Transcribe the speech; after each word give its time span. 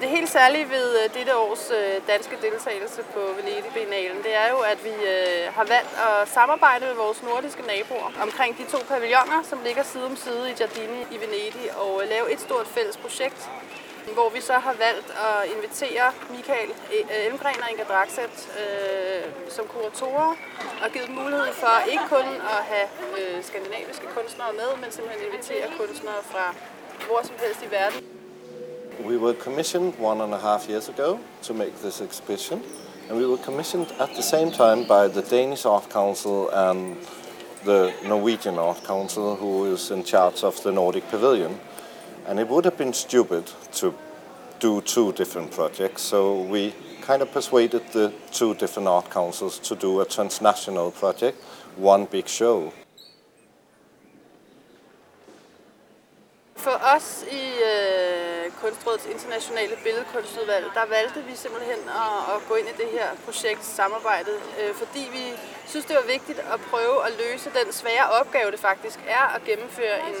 Det 0.00 0.12
helt 0.12 0.28
særlige 0.28 0.70
ved 0.70 0.88
øh, 1.00 1.14
dette 1.18 1.36
års 1.36 1.70
øh, 1.70 1.94
danske 2.12 2.36
deltagelse 2.42 3.02
på 3.14 3.20
Venedig 3.36 3.70
Biennalen, 3.74 4.22
det 4.26 4.34
er 4.42 4.48
jo, 4.54 4.58
at 4.72 4.78
vi 4.84 4.94
øh, 5.14 5.44
har 5.56 5.64
valgt 5.74 5.92
at 6.08 6.28
samarbejde 6.28 6.86
med 6.86 6.94
vores 6.94 7.22
nordiske 7.22 7.62
naboer 7.62 8.10
omkring 8.22 8.58
de 8.58 8.64
to 8.74 8.78
pavilloner, 8.88 9.40
som 9.50 9.58
ligger 9.66 9.82
side 9.82 10.06
om 10.06 10.16
side 10.16 10.50
i 10.50 10.54
Giardini 10.58 11.00
i 11.14 11.16
Venedig, 11.22 11.66
og 11.82 12.02
lave 12.14 12.32
et 12.32 12.40
stort 12.40 12.66
fælles 12.66 12.96
projekt, 12.96 13.40
hvor 14.12 14.28
vi 14.36 14.40
så 14.40 14.52
har 14.52 14.74
valgt 14.86 15.08
at 15.28 15.38
invitere 15.56 16.06
Michael 16.30 16.70
øh, 16.92 17.26
Elmgren 17.26 17.62
og 17.62 17.70
Inga 17.70 17.84
Draxet 17.92 18.36
øh, 18.60 19.24
som 19.48 19.64
kuratorer, 19.66 20.30
og 20.82 20.90
givet 20.92 21.06
dem 21.08 21.16
mulighed 21.22 21.52
for 21.52 21.74
ikke 21.92 22.06
kun 22.08 22.28
at 22.54 22.62
have 22.72 22.88
øh, 23.18 23.44
skandinaviske 23.44 24.06
kunstnere 24.16 24.52
med, 24.60 24.70
men 24.82 24.88
simpelthen 24.92 25.26
invitere 25.28 25.66
kunstnere 25.78 26.20
fra 26.32 26.54
hvor 27.06 27.20
som 27.22 27.36
helst 27.44 27.62
i 27.62 27.70
verden. 27.70 28.00
We 29.10 29.18
were 29.18 29.34
commissioned 29.34 29.92
one 30.00 30.24
and 30.24 30.34
a 30.34 30.38
half 30.38 30.68
years 30.68 30.88
ago 30.88 31.18
to 31.42 31.54
make 31.54 31.72
this 31.84 32.00
exhibition, 32.00 32.62
and 33.08 33.18
we 33.18 33.26
were 33.26 33.42
commissioned 33.44 33.86
at 34.00 34.08
the 34.18 34.22
same 34.22 34.50
time 34.50 34.80
by 34.94 35.04
the 35.16 35.22
Danish 35.36 35.66
Art 35.66 35.86
Council 35.90 36.48
and 36.52 36.96
the 37.64 37.92
Norwegian 38.08 38.58
Art 38.58 38.84
Council, 38.86 39.36
who 39.40 39.74
is 39.74 39.90
in 39.90 40.04
charge 40.04 40.44
of 40.44 40.62
the 40.62 40.72
Nordic 40.72 41.04
Pavilion. 41.10 41.60
And 42.26 42.40
it 42.40 42.48
would 42.48 42.64
have 42.64 42.78
been 42.78 42.92
stupid 42.94 43.44
to 43.72 43.94
do 44.58 44.80
two 44.80 45.12
different 45.12 45.50
projects, 45.50 46.02
so 46.02 46.40
we 46.42 46.72
kind 47.02 47.20
of 47.22 47.30
persuaded 47.32 47.82
the 47.92 48.12
two 48.32 48.54
different 48.54 48.88
art 48.88 49.10
councils 49.10 49.58
to 49.58 49.76
do 49.76 50.00
a 50.00 50.06
transnational 50.06 50.90
project, 50.90 51.36
one 51.76 52.06
big 52.06 52.26
show. 52.28 52.72
For 56.56 56.76
os 56.94 57.24
i 57.30 57.44
øh, 57.70 57.83
Kunstrådets 58.64 59.06
internationale 59.06 59.76
billedkunstudvalg, 59.84 60.66
der 60.78 60.86
valgte 60.96 61.20
vi 61.28 61.34
simpelthen 61.44 61.80
at, 62.04 62.16
at 62.34 62.38
gå 62.48 62.54
ind 62.60 62.68
i 62.68 62.76
det 62.82 62.88
her 62.96 63.08
projekt 63.24 63.64
samarbejde, 63.64 64.32
øh, 64.60 64.74
fordi 64.74 65.02
vi 65.16 65.24
synes, 65.70 65.84
det 65.90 65.96
var 65.96 66.06
vigtigt 66.16 66.38
at 66.54 66.60
prøve 66.70 66.96
at 67.06 67.12
løse 67.22 67.48
den 67.58 67.72
svære 67.72 68.06
opgave, 68.20 68.50
det 68.50 68.60
faktisk 68.70 68.98
er 69.18 69.24
at 69.36 69.44
gennemføre 69.44 69.98
en 70.10 70.16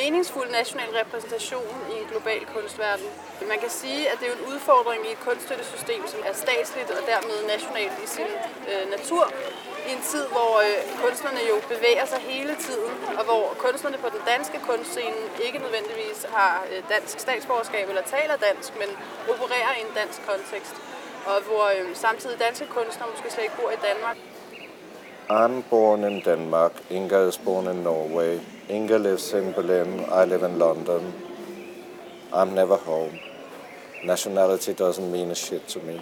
meningsfuld 0.00 0.48
national 0.50 0.90
repræsentation 1.00 1.74
i 1.92 1.94
en 2.02 2.06
global 2.12 2.42
kunstverden. 2.54 3.06
Man 3.52 3.58
kan 3.64 3.70
sige, 3.70 4.02
at 4.10 4.16
det 4.20 4.26
er 4.28 4.32
en 4.32 4.46
udfordring 4.52 5.00
i 5.08 5.12
et 5.12 5.20
kunststøttesystem, 5.28 6.02
som 6.12 6.20
er 6.28 6.34
statsligt 6.44 6.90
og 6.90 7.02
dermed 7.12 7.36
nationalt 7.54 7.96
i 8.04 8.06
sin 8.16 8.30
øh, 8.70 8.90
natur, 8.90 9.24
i 9.88 9.90
en 9.96 10.02
tid, 10.12 10.24
hvor 10.34 10.52
øh, 10.66 10.78
kunstnerne 11.04 11.42
jo 11.50 11.56
bevæger 11.72 12.06
sig 12.12 12.20
hele 12.32 12.54
tiden, 12.66 12.92
og 13.18 13.24
hvor 13.28 13.44
kunstnerne 13.64 13.98
på 14.04 14.08
den 14.14 14.22
danske 14.32 14.58
kunstscene 14.68 15.20
ikke 15.46 15.58
nødvendigvis 15.64 16.18
har 16.36 16.54
øh, 16.70 16.78
dansk 16.94 17.16
statsborgerskab 17.26 17.84
eller 17.92 18.04
taler 18.16 18.36
dansk, 18.48 18.70
men 18.80 18.90
opererer 19.32 19.72
i 19.78 19.80
en 19.86 19.92
dansk 20.00 20.18
kontekst, 20.30 20.76
og 21.30 21.36
hvor 21.48 21.64
øh, 21.74 21.86
samtidig 22.04 22.36
danske 22.46 22.66
kunstnere 22.76 23.08
måske 23.12 23.28
slet 23.32 23.44
ikke 23.48 23.58
bor 23.60 23.70
i 23.78 23.80
Danmark. 23.88 24.18
I'm 25.28 25.62
born 25.70 26.04
in 26.04 26.16
Denmark. 26.24 26.72
Inga 26.90 27.28
is 27.28 27.38
born 27.38 27.66
in 27.72 27.76
Norway. 27.76 28.38
Inga 28.68 28.96
lives 28.96 29.32
in 29.32 29.52
Berlin. 29.52 29.90
I 30.20 30.22
live 30.32 30.44
in 30.50 30.58
London. 30.58 31.02
I'm 32.32 32.50
never 32.54 32.76
home. 32.76 33.18
Nationality 34.04 34.72
doesn't 34.72 35.10
mean 35.10 35.30
a 35.30 35.34
shit 35.34 35.66
to 35.68 35.80
me. 35.80 36.00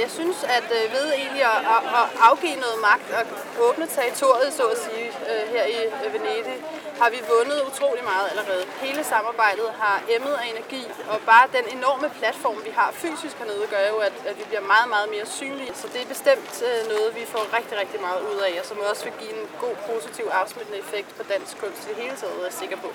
Jeg 0.00 0.10
synes, 0.18 0.38
at 0.58 0.66
øh, 0.78 0.84
ved 0.96 1.06
egentlig 1.20 1.44
at, 1.54 1.60
at, 2.00 2.06
afgive 2.28 2.56
noget 2.64 2.78
magt 2.90 3.08
og 3.18 3.22
åbne 3.66 3.86
territoriet, 3.86 4.50
så 4.58 4.64
at 4.74 4.78
sige, 4.86 5.06
øh, 5.30 5.42
her 5.54 5.64
i 5.76 5.78
øh, 6.04 6.12
Venedig, 6.14 6.56
har 7.00 7.10
vi 7.14 7.20
vundet 7.34 7.58
utrolig 7.70 8.04
meget 8.12 8.26
allerede. 8.32 8.64
Hele 8.86 9.04
samarbejdet 9.04 9.68
har 9.82 9.96
emmet 10.16 10.34
af 10.42 10.46
energi, 10.54 10.82
og 11.12 11.18
bare 11.32 11.46
den 11.56 11.66
enorme 11.78 12.08
platform, 12.20 12.58
vi 12.68 12.72
har 12.80 12.90
fysisk 13.02 13.36
hernede, 13.40 13.66
gør 13.74 13.84
jo, 13.92 13.96
at, 14.08 14.14
at 14.30 14.34
vi 14.40 14.44
bliver 14.50 14.64
meget, 14.74 14.88
meget 14.94 15.08
mere 15.14 15.26
synlige. 15.38 15.74
Så 15.80 15.86
det 15.92 16.00
er 16.04 16.08
bestemt 16.14 16.52
noget, 16.92 17.10
vi 17.20 17.24
får 17.32 17.44
rigtig, 17.58 17.74
rigtig 17.82 18.00
meget 18.06 18.20
ud 18.30 18.38
af, 18.48 18.52
og 18.60 18.64
som 18.70 18.76
også 18.90 19.04
vil 19.04 19.14
give 19.22 19.32
en 19.40 19.46
god, 19.64 19.76
positiv 19.90 20.24
afsmittende 20.40 20.78
effekt 20.84 21.10
på 21.18 21.22
dansk 21.32 21.52
kunst 21.60 21.80
i 21.84 21.88
det 21.88 21.96
hele 22.02 22.16
taget, 22.20 22.34
er 22.38 22.44
jeg 22.50 22.56
sikker 22.62 22.78
på. 22.84 22.90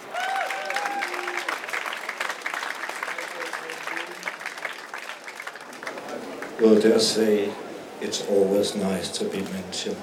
Well, 6.60 6.80
dare 6.80 7.00
say 7.00 7.54
it's 8.02 8.28
always 8.28 8.76
nice 8.76 9.16
to 9.20 9.26
be 9.26 9.42
mentioned. 9.42 10.02